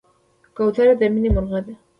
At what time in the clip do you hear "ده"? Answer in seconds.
1.65-1.73